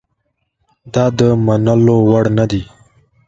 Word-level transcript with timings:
دا 0.93 1.05
د 1.17 1.19
منلو 1.45 1.97
وړ 2.09 2.25
نه 2.37 2.45
دي. 2.51 2.63